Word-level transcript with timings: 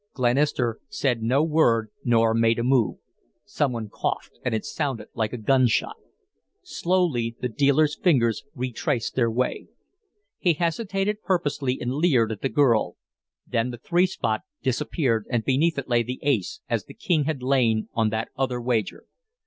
Glenister 0.13 0.79
said 0.89 1.21
no 1.21 1.43
word 1.43 1.91
nor 2.03 2.33
made 2.33 2.57
a 2.57 2.63
move. 2.63 2.97
Some 3.45 3.71
one 3.71 3.87
coughed, 3.87 4.39
and 4.43 4.51
it 4.55 4.65
sounded 4.65 5.09
like 5.13 5.31
a 5.31 5.37
gunshot. 5.37 5.95
Slowly 6.63 7.35
the 7.39 7.47
dealer's 7.47 7.95
fingers 7.95 8.43
retraced 8.55 9.13
their 9.13 9.29
way. 9.29 9.67
He 10.39 10.53
hesitated 10.53 11.21
purposely 11.21 11.77
and 11.79 11.93
leered 11.93 12.31
at 12.31 12.41
the 12.41 12.49
girl, 12.49 12.97
then 13.45 13.69
the 13.69 13.77
three 13.77 14.07
spot 14.07 14.41
disappeared 14.63 15.27
and 15.29 15.45
beneath 15.45 15.77
it 15.77 15.87
lay 15.87 16.01
the 16.01 16.17
ace 16.23 16.61
as 16.67 16.85
the 16.85 16.95
king 16.95 17.25
had 17.25 17.43
lain 17.43 17.87
on 17.93 18.09
that 18.09 18.29
other 18.35 18.59
wager. 18.59 19.05